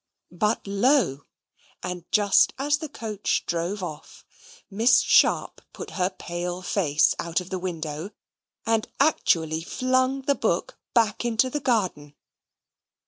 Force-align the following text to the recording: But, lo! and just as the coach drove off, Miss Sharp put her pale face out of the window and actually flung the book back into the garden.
But, 0.33 0.65
lo! 0.65 1.27
and 1.83 2.05
just 2.11 2.53
as 2.57 2.79
the 2.79 2.89
coach 2.89 3.43
drove 3.45 3.83
off, 3.83 4.25
Miss 4.67 5.01
Sharp 5.01 5.61
put 5.73 5.91
her 5.91 6.09
pale 6.09 6.63
face 6.63 7.13
out 7.19 7.39
of 7.39 7.51
the 7.51 7.59
window 7.59 8.09
and 8.65 8.87
actually 8.99 9.61
flung 9.61 10.23
the 10.23 10.33
book 10.33 10.79
back 10.95 11.23
into 11.23 11.51
the 11.51 11.59
garden. 11.59 12.15